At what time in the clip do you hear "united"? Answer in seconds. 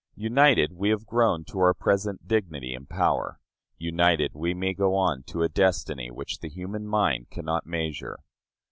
0.17-0.73, 3.77-4.31